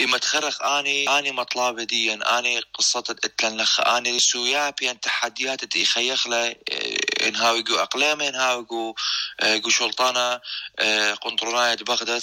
إما 0.00 0.18
تخرخ 0.18 0.62
آني 0.62 1.18
آني 1.18 1.32
مطلابة 1.32 1.84
ديا 1.84 2.38
آني 2.38 2.60
قصة 2.74 3.04
إتلنخ 3.24 3.80
آني 3.80 4.18
سويا 4.18 4.70
بين 4.70 5.00
تحديات 5.00 5.64
تي 5.64 5.84
خيخلا 5.84 6.56
انهاوي 7.22 7.62
قو 7.62 7.74
اقلامي 7.74 8.28
انهاوي 8.28 8.66
قو 9.62 9.68
شلطانة 9.68 10.40
قنطروناية 11.22 11.74
بغداد. 11.74 12.22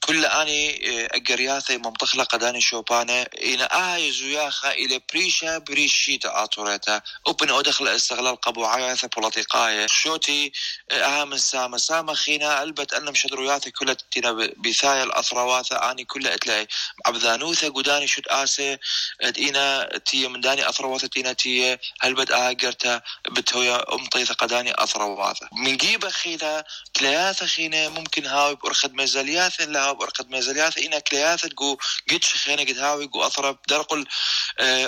كل 0.00 0.24
آني 0.24 0.78
أقرياثة 1.06 1.76
ممطخلة 1.76 2.24
قداني 2.24 2.60
شوبانة 2.60 3.22
إنا 3.22 3.94
آي 3.94 4.12
زوياخا 4.12 4.70
إلى 4.72 5.00
بريشا 5.12 5.58
بريشيتا 5.58 6.44
آتوريتا. 6.44 7.02
أوبن 7.26 7.50
أودخ 7.50 7.77
استغلال 7.80 8.36
قبو 8.40 8.64
عايثة 8.64 9.08
بوليتيقاية 9.16 9.86
شوتي 9.90 10.52
اهم 10.92 11.36
سامة. 11.36 11.78
سامة 11.78 12.14
خينا 12.14 12.62
ألبت 12.62 12.92
أنم 12.92 13.14
شدروياثي 13.14 13.70
كلها 13.70 13.96
تينا 14.10 14.32
بثايا 14.56 15.04
الأثرواثة 15.04 15.90
آني 15.90 16.04
كلها 16.04 16.34
اتلاقي 16.34 16.66
عبذانوثة 17.06 17.68
قداني 17.68 18.06
شد 18.08 18.22
آسي 18.28 18.78
دينا 19.24 19.98
تي 19.98 20.28
من 20.28 20.40
داني 20.40 20.68
أثرواثة 20.68 21.06
تينا 21.08 21.32
تي 21.32 21.78
هلبت 22.00 22.30
آقرتا 22.30 23.00
بتويا 23.30 23.94
أمطيثة 23.94 24.34
قداني 24.34 24.72
أثرواثة 24.82 25.48
من 25.52 25.76
جيبة 25.76 26.10
خينا 26.10 26.64
كلياثة 26.96 27.46
خينا 27.46 27.88
ممكن 27.88 28.26
هاوي 28.26 28.54
بأرخد 28.54 28.94
ميزالياث 28.94 29.60
لا 29.60 29.84
هاوي 29.84 29.96
بأرخد 29.96 30.30
ميزالياث 30.30 30.78
إنا 30.78 30.98
كلياثة 30.98 31.50
قو 31.56 31.76
قدش 32.10 32.34
خينا 32.34 32.62
قد 32.62 32.78
هاوي 32.78 33.06
قو 33.06 33.26
أثرب. 33.26 33.58
درقل 33.68 34.06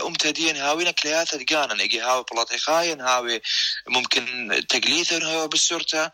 أمتدين 0.07 0.57
هاوينا 0.57 0.91
كلياثة 0.91 1.45
قانا 1.51 1.81
إيجي 1.83 2.01
هاوي 2.01 2.25
بوليتيقاية 2.33 2.80
خاين 2.81 3.01
هاوي 3.01 3.41
ممكن 3.89 4.25
تقليث 4.69 5.13
هو 5.13 5.49
بالسورتا 5.49 6.11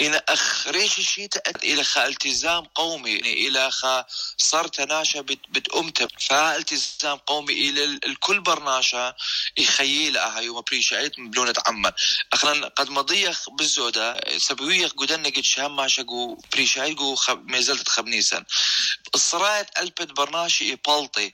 إلى 0.00 0.22
أخ 0.28 0.68
ريش 0.68 0.98
الشيء 0.98 1.28
إلى 1.64 1.84
خا 1.84 2.06
التزام 2.06 2.64
قومي 2.64 3.10
يعني 3.10 3.48
إلى 3.48 3.70
خا 3.70 4.04
صار 4.36 4.68
تناشا 4.68 5.20
بت 5.20 5.68
أمت 5.76 6.08
فالتزام 6.20 7.16
قومي 7.16 7.52
إلى 7.52 7.84
الكل 7.84 8.40
برناشا 8.40 9.14
يخيل 9.56 10.16
هاي 10.16 10.48
وما 10.48 10.60
بريشايت 10.60 11.20
بلونة 11.20 11.54
عمان 11.66 11.92
أخنا 12.32 12.68
قد 12.68 12.90
مضيخ 12.90 13.50
بالزودة 13.50 14.16
سبوية 14.38 14.88
قدنا 14.88 15.28
قد 15.28 15.44
شام 15.44 15.76
ماشا 15.76 16.02
قو 16.02 16.38
بريشايت 16.52 16.98
قو 16.98 17.14
خب 17.14 17.50
مازلت 17.50 17.88
خبنيسا 17.88 18.44
الصرايت 19.14 19.66
ألبت 19.78 20.12
برناشي 20.12 20.68
يبلطي 20.68 21.32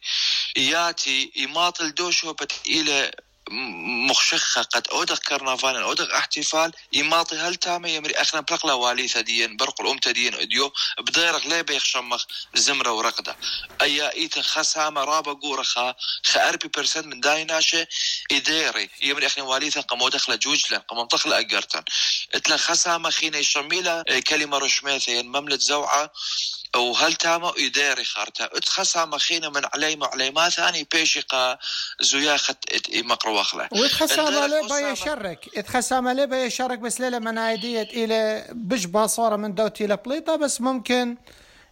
ياتي 0.57 1.33
يماطل 1.37 1.95
دوشو 1.95 2.33
بت 2.33 2.53
إلى 2.67 3.11
مخشخة 3.51 4.63
قد 4.63 4.89
أودغ 4.89 5.17
كرنفال 5.17 5.77
أودغ 5.77 6.17
احتفال 6.17 6.73
يماطي 6.93 7.37
هل 7.37 7.55
تامي 7.57 7.95
يمري 7.95 8.15
أخنا 8.15 8.41
برقلا 8.41 8.73
والي 8.73 9.09
ثديا 9.09 9.57
برق 9.61 9.81
الأم 9.81 9.99
تدين 9.99 10.35
أديو 10.35 10.73
بديرغ 11.01 11.49
لي 11.49 11.63
بيخشمخ 11.63 12.25
زمرة 12.55 12.93
ورقدة. 12.93 13.39
أي 13.83 14.13
إيتن 14.13 14.43
خسامة 14.43 15.05
رابا 15.05 15.33
قورخا 15.33 15.95
خأربي 16.27 16.69
برسنت 16.69 17.07
من 17.07 17.21
دايناشة 17.21 17.87
إديري. 18.33 18.91
يمري 19.03 19.27
أخنا 19.27 19.45
والي 19.45 19.71
ثن 19.71 19.81
قمو 19.81 20.09
دخل 20.09 20.39
جوجلا 20.39 20.79
قمو 20.79 21.09
دخل 21.13 21.33
أقرتن. 21.33 21.85
إتلا 22.35 22.57
خسامة 22.57 23.11
خينا 23.11 23.39
يشميلا 23.39 24.05
كلمة 24.29 24.59
رشميثين 24.59 25.29
مملة 25.29 25.57
زوعة. 25.57 26.13
وهل 26.77 27.15
تاما 27.15 27.53
إداري 27.59 28.05
خارتا؟ 28.05 28.45
اتخسا 28.45 29.05
مخينا 29.05 29.49
من 29.49 29.63
علي 29.75 29.99
علي 30.03 30.31
ما 30.31 30.49
ثاني 30.49 30.89
بيشقا 30.93 31.59
زياخت 32.01 32.57
مقرو 32.95 33.41
أخلا. 33.41 33.69
واتخسا 33.73 34.31
مالي 34.31 34.69
با 34.69 34.79
يشرك 34.79 35.49
اتخسا 35.57 36.01
مالي 36.01 36.27
با 36.27 36.45
يشرك 36.45 36.79
بس 36.79 37.01
ليلة 37.01 37.19
من 37.19 37.39
عيدية 37.39 37.83
إلى 37.83 38.47
بش 38.53 38.85
باصورة 38.85 39.37
من 39.37 39.55
دوتي 39.55 39.87
لبليطة 39.87 40.37
بس 40.37 40.61
ممكن 40.61 41.17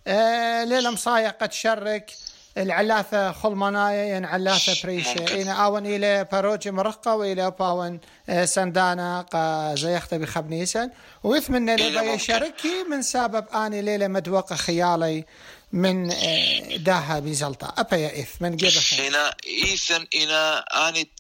آه 0.06 0.64
ليلة 0.64 0.90
مصايا 0.90 1.28
قد 1.40 1.52
شرك 1.52 2.12
العلاثة 2.56 3.32
خلمنايا 3.32 4.04
يعني 4.04 4.26
علاثة 4.26 4.72
بريشة. 4.84 5.42
إن 5.42 5.48
آون 5.48 5.86
إلى 5.86 6.26
باروجي 6.32 6.70
مرقة 6.70 7.14
وإلى 7.14 7.50
باون 7.50 8.00
آه، 8.28 8.44
سندانا 8.44 9.20
قا 9.20 9.74
زيخت 9.74 10.14
بخبنيسا 10.14 10.90
ويثمن 11.24 11.76
لبا 11.76 12.16
شركي 12.16 12.84
من 12.90 13.02
سبب 13.02 13.44
آني 13.54 13.82
ليلة 13.82 14.08
مدوقة 14.08 14.56
خيالي. 14.56 15.24
من 15.72 16.10
آه، 16.12 16.76
داها 16.76 17.18
بزلطة 17.18 17.74
أبا 17.78 17.96
يا 17.96 18.20
إث 18.20 18.30
من 18.40 18.56
جيبة 18.56 18.82
هنا 18.92 19.34
إيثن 19.46 20.06
إنا 20.14 20.58
أني 20.58 21.10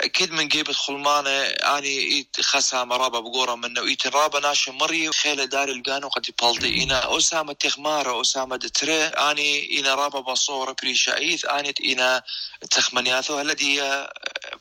أكيد 0.00 0.32
من 0.32 0.48
جيبة 0.48 0.72
خلمانة 0.72 1.30
أني 1.30 2.26
خسا 2.40 2.84
مرابا 2.84 3.20
بقورة 3.20 3.54
منه. 3.54 3.82
إيتن 3.82 4.10
رابا 4.10 4.40
ناشا 4.40 4.70
مري 4.70 5.12
خيلة 5.12 5.44
دار 5.44 5.68
القانو 5.68 6.08
قد 6.08 6.28
يبالطي 6.28 6.82
إنا 6.82 7.16
أسامة 7.16 7.52
تخمارة 7.52 8.20
أسامة 8.20 8.56
دتري 8.56 9.04
أني 9.04 9.80
إنا 9.80 9.94
رابا 9.94 10.20
بصورة 10.20 10.76
بريشا 10.82 11.16
إيث. 11.16 11.44
أني 11.44 11.74
إنا 11.84 12.22
تخمنياثو. 12.70 13.38
هلدي 13.38 13.82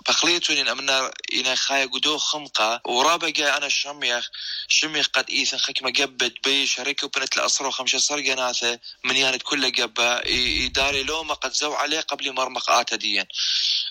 بخليتون 0.08 0.58
إن 0.58 0.68
أمنا 0.68 1.12
إنا 1.34 1.56
خايا 1.56 1.86
قدو 1.86 2.18
خمقة 2.18 2.82
ورابا 2.86 3.30
جاي 3.30 3.58
أنا 3.58 3.70
شميخ 3.70 4.30
شميخ 4.68 5.08
قد 5.08 5.30
إيثن 5.30 5.58
خكمة 5.58 5.92
قبت 5.92 6.34
بي 6.44 6.68
شركة 6.68 7.06
وبنت 7.06 7.38
الأسرة 7.38 7.68
وخمسة 7.68 7.98
صرقة 7.98 8.34
ناثة 8.34 8.80
من 9.04 9.16
يانت 9.18 9.42
كلها 9.42 9.70
قبة. 9.70 10.20
يداري 10.30 11.04
لومة 11.04 11.34
قد 11.34 11.54
زو 11.54 11.74
عليه 11.74 12.00
قبل 12.00 12.34
مرمق 12.34 12.72
آتا 12.72 12.96
ديا 12.96 13.28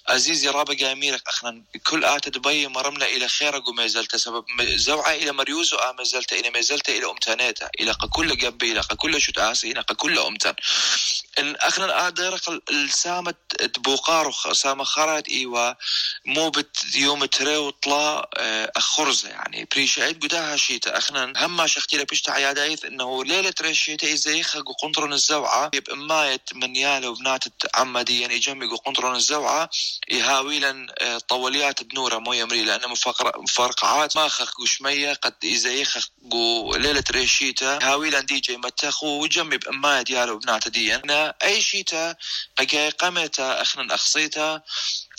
عزيزي 0.09 0.49
رابا 0.49 0.75
جاميرك 0.75 1.29
أخنا 1.29 1.63
كل 1.87 2.05
آت 2.05 2.29
دبي 2.29 2.67
مرمنا 2.67 3.07
إلى 3.07 3.29
خيرك 3.29 3.69
وما 3.69 3.87
زلت 3.87 4.17
سبب 4.17 4.45
زوعة 4.63 5.13
إلى 5.13 5.33
مريوز 5.33 5.75
وما 5.75 6.05
زلت 6.05 6.33
إلى 6.33 6.51
ما 6.51 6.61
زلت 6.61 6.89
إلى 6.89 7.11
امتانيتا 7.11 7.71
إلى 7.81 7.95
كل 7.95 8.37
جنبي 8.39 8.73
إلى 8.73 8.83
كل 8.83 9.21
شت 9.21 9.39
آسي 9.39 9.73
إلى 9.73 9.83
كل 9.83 10.19
امتان 10.19 10.55
إن 11.39 11.57
أخنا 11.57 12.07
ادرق 12.07 12.61
السامة 12.71 13.35
بوقار 13.79 14.33
سامة 14.53 14.85
خرات 14.85 15.29
إيوا. 15.29 15.73
مو 16.25 16.53
يوم 16.95 17.25
تري 17.25 17.57
وطلا 17.57 18.31
أخرزة 18.77 19.29
يعني. 19.29 19.69
بريشايت 19.73 20.23
قداها 20.23 20.57
شيتا. 20.57 20.99
أخنا 20.99 21.33
هم 21.37 21.67
شختي 21.67 21.97
لبشت 21.97 22.31
عيادايث 22.31 22.85
إنه 22.85 23.25
ليلة 23.25 23.55
ريشيتا 23.61 24.13
إزاي 24.13 24.43
خق 24.43 24.65
قنطرن 24.83 25.13
الزوعة 25.13 25.71
يبقى 25.75 25.97
مايت 25.97 26.55
من 26.55 26.77
ياله 26.77 27.09
وبنات 27.09 27.45
عمديا 27.75 28.21
يعني 28.21 28.35
يجمي 28.35 28.67
قنطرن 28.67 29.15
الزوعة 29.15 29.71
يهاويلا 30.11 30.87
طوليات 31.29 31.83
بنورة 31.83 32.19
مو 32.19 32.33
يمري 32.33 32.65
لأنه 32.65 32.89
مفرقعات 33.37 34.17
ما 34.17 34.29
خخ 34.29 34.61
وشمية 34.61 35.13
قد 35.13 35.35
إذا 35.45 35.71
يخخ 35.73 36.09
ليلة 36.77 37.05
ريشيتا 37.11 37.79
هاويلا 37.83 38.21
دي 38.21 38.41
جي 38.41 38.57
متخو 38.57 39.23
وجمي 39.23 39.57
بأماية 39.57 40.03
دياله 40.03 40.33
وبنات 40.33 40.69
ديا 40.69 41.03
أي 41.43 41.63
شيتا 41.63 42.15
قمتا 42.99 43.63
أخنا 43.63 43.95
أخصيتا 43.95 44.63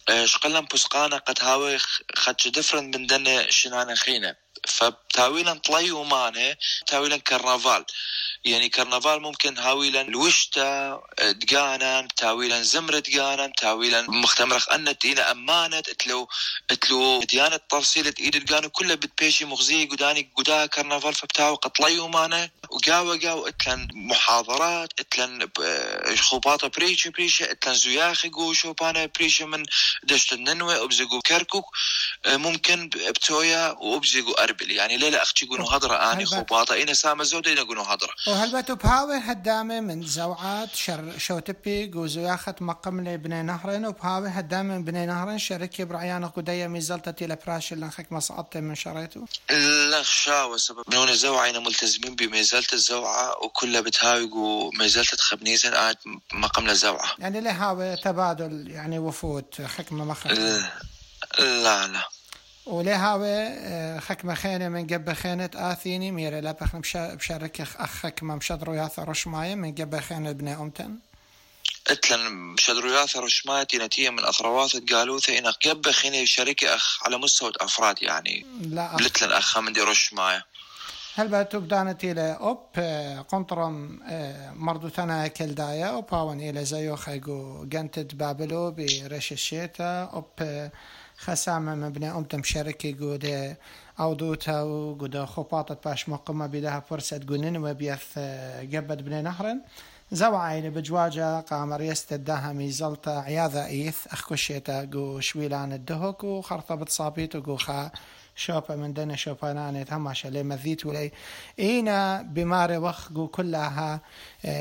شقلن 0.09 0.67
بسقانا 0.73 1.17
قد 1.17 1.39
هاوي 1.43 1.79
خدش 2.15 2.47
دفرن 2.47 2.85
من 2.85 3.07
دنا 3.07 3.51
شنانا 3.51 3.95
خينا 3.95 4.35
فبتاويلا 4.67 5.53
طلي 5.53 5.91
ومانه 5.91 6.55
تاويلا 6.87 7.17
كرنفال 7.17 7.85
يعني 8.45 8.69
كرنفال 8.69 9.21
ممكن 9.21 9.57
هاويلا 9.57 10.01
الوشتا 10.01 11.01
دقانا 11.21 12.07
تاويلا 12.17 12.61
زمر 12.61 12.99
دقانا 12.99 13.47
تاويلا 13.47 14.01
مختمرخ 14.01 14.69
أن 14.69 14.97
تينا 14.97 15.31
أمانة 15.31 15.79
تلو 15.79 16.27
تلو 16.81 17.23
ديانة 17.23 17.59
ترسيلة 17.69 18.13
إيد 18.19 18.45
دقانا 18.45 18.67
كلها 18.67 18.95
بتبيشي 18.95 19.45
مغزي 19.45 19.85
قداني 19.85 20.31
قدا 20.37 20.65
كرنفال 20.65 21.13
فبتاو 21.13 21.55
قطلي 21.55 21.99
ومانه 21.99 22.49
وقاوة 22.69 23.19
قاوة 23.19 23.49
إتلن 23.49 23.87
محاضرات 23.93 24.93
إتلن 24.99 25.49
خوباطة 26.17 26.67
بريشة 26.67 27.09
بريشة 27.09 27.51
إتلن 27.51 27.73
زياخي 27.73 28.29
قو 28.29 28.53
شوبانا 28.53 29.05
بريشة 29.05 29.45
من 29.45 29.63
دشت 30.03 30.33
الننوة 30.33 30.81
وبزقو 30.81 31.21
كركوك. 31.21 31.65
ممكن 32.27 32.89
بتويا 32.89 33.75
وبزقو 33.79 34.31
أربل 34.43 34.71
يعني 34.71 34.97
ليلة 34.97 35.21
أختي 35.21 35.45
يقولوا 35.45 35.75
هضرة 35.75 35.95
أني 36.13 36.25
خوباطة 36.25 36.83
إنا 36.83 36.93
سامة 36.93 37.23
زودة 37.23 37.51
يقولوا 37.51 37.83
هضرة 37.83 38.13
وهل 38.27 38.51
باتو 38.51 38.75
بهاوي 38.75 39.17
هدامة 39.17 39.79
من 39.79 40.07
زوعات 40.07 40.75
شر 40.75 41.17
شو 41.17 41.39
تبي 41.39 41.85
جوزو 41.87 42.21
ياخد 42.21 42.63
مقام 42.63 43.01
لي 43.03 43.17
بني 43.17 43.41
نهرين 43.41 43.85
وبهاوي 43.85 44.29
هدامة 44.29 44.77
من 44.77 44.83
بني 44.83 45.05
نهرين 45.05 45.39
شركة 45.39 45.83
برعيانة 45.83 46.27
قدية 46.27 46.67
ميزلتة 46.67 47.25
لبراش 47.25 47.73
اللي 47.73 47.91
خك 47.91 48.11
ما 48.11 48.19
صعدت 48.19 48.57
من 48.57 48.75
شريته 48.75 49.25
لا 49.89 50.03
شاوة 50.03 50.57
سبب. 50.57 50.83
نون 50.93 51.13
زوعينا 51.13 51.59
ملتزمين 51.59 52.15
بميزلة 52.15 52.67
الزوعة 52.73 53.43
وكلها 53.43 53.81
بتهاوي 53.81 54.29
ميزلة 54.79 55.17
خبنيزن 55.19 55.73
قاعد 55.73 55.97
مقام 56.33 56.67
لزوعة 56.67 57.11
يعني 57.19 57.49
هاوي 57.49 57.95
تبادل 57.95 58.71
يعني 58.71 58.99
وفود 58.99 59.45
حكمة 59.77 60.05
مخرج 60.05 60.39
لا 61.39 61.87
لا. 61.87 62.07
ولي 62.65 62.91
هاوي 62.91 64.01
خكمة 64.01 64.33
خينة 64.33 64.69
من 64.69 64.87
قبل 64.87 65.15
خينة 65.15 65.49
آثيني 65.55 66.11
ميري 66.11 66.41
لا 66.41 66.51
بخنا 66.51 66.81
بشارك 67.15 67.61
أخ 67.61 67.89
خكمة 67.89 68.35
مشدرو 68.35 68.73
ياثر 68.73 69.09
رشماية 69.09 69.55
من 69.55 69.75
قبل 69.75 69.99
خينة 70.01 70.31
بني 70.31 70.55
أمتن 70.55 70.95
اتلن 71.87 72.31
مشدرو 72.31 72.89
ياثر 72.89 73.23
رشماية 73.23 73.67
نتيجة 73.75 74.09
من 74.09 74.25
أثروات 74.25 74.93
قالوا 74.93 75.19
إن 75.29 75.47
قبل 75.47 75.93
خينة 75.93 76.25
شركة 76.25 76.75
أخ 76.75 76.99
على 77.05 77.17
مستوى 77.17 77.51
أفراد 77.61 78.03
يعني 78.03 78.45
لا 78.61 78.95
بلتلن 78.95 79.31
أخ 79.31 79.57
من 79.57 79.73
دي 79.73 79.81
رشماية 79.81 80.45
هل 81.15 81.27
باتو 81.27 81.59
بدانت 81.59 82.03
إلى 82.03 82.37
أوب 82.39 82.79
قنطرم 83.29 83.99
مردو 84.55 84.89
تنا 84.89 85.27
كلدايا 85.27 85.85
أوب 85.85 86.13
هاون 86.13 86.41
إلى 86.41 86.65
زيو 86.65 86.95
خيقو 86.95 87.65
جنتد 87.65 88.17
بابلو 88.17 88.71
برش 88.71 89.31
الشيتا 89.31 90.03
أوب 90.03 90.69
خسامة 91.25 91.75
مبنى 91.75 92.11
أمتم 92.11 92.43
شركة 92.43 92.91
جودة 92.91 93.57
أو 93.99 94.13
دوتا 94.13 94.61
وجودة 94.61 95.25
خباطة 95.25 95.77
باش 95.85 96.09
مقمة 96.09 96.47
بدها 96.47 96.79
فرصة 96.79 97.17
جنن 97.17 97.57
وبيث 97.57 98.19
جبد 98.61 99.01
بني 99.05 99.21
نهرن 99.21 99.61
زو 100.13 100.35
عيني 100.35 100.69
بجواجة 100.69 101.39
قام 101.39 101.73
ريست 101.73 102.13
الدها 102.13 102.53
ميزلتا 102.53 103.09
عياذا 103.09 103.65
إيث 103.65 104.07
أخكو 104.07 104.33
الشيتا 104.33 104.83
جو 104.83 105.19
شويلان 105.19 105.73
الدهك 105.73 106.23
وخرطة 106.23 106.75
بتصابيت 106.75 107.35
وجو 107.35 107.57
خا 107.57 107.91
شوبا 108.35 108.75
من 108.75 108.93
دنا 108.93 109.15
شوباناني 109.15 109.83
تهمش 109.83 110.25
اللي 110.25 110.43
مذيت 110.43 110.85
ولي 110.85 111.11
إينا 111.59 112.21
بماري 112.21 112.77
وخ 112.77 113.11
كلها 113.11 114.01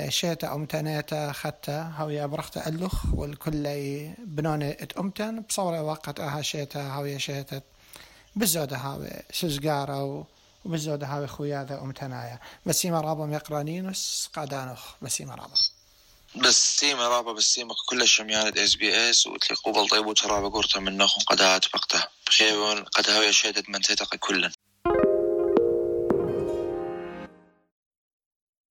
شيتا 0.08 0.54
أمتنيتا 0.54 1.32
ختا 1.32 1.92
هويا 1.96 2.26
برخت 2.26 2.56
ألخ 2.56 3.14
والكل 3.14 3.64
بنوني 4.26 4.70
اتأمتن 4.70 5.40
بصورة 5.40 5.82
وقت 5.82 6.20
أها 6.20 6.42
شيتا 6.42 6.92
هويا 6.92 7.18
شيتا 7.18 7.60
بزودة 8.36 8.76
هاوي 8.76 9.10
سزقارة 9.32 10.26
وبزودة 10.64 11.06
هاوي 11.06 11.26
خويا 11.26 11.64
ذا 11.64 11.80
أمتنايا 11.80 12.38
بسيما 12.66 13.00
رابم 13.00 13.32
يقرانينوس 13.32 14.30
قادانوخ 14.34 14.80
بسيما 15.02 15.34
رابم 15.34 15.54
بسيمة 16.36 17.08
رابا 17.08 17.32
بسيمة 17.32 17.74
كل 17.86 18.02
الشميانة 18.02 18.64
إس 18.64 18.74
بي 18.74 19.10
إس 19.10 19.26
وتلي 19.26 19.56
قبل 19.56 19.88
طيب 19.88 20.06
وترابا 20.06 20.48
قرطة 20.48 20.80
من 20.80 20.96
نخون 20.96 21.24
قدات 21.24 21.64
بقته 21.72 22.04
بخيون 22.26 22.84
قد 22.84 23.10
هاوي 23.10 23.32
شهدت 23.32 23.68
من 23.68 23.80
تيتق 23.80 24.16
كلا 24.16 24.52